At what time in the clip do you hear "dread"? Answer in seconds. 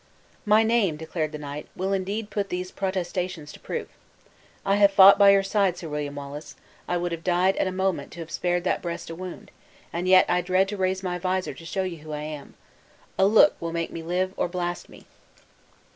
10.41-10.67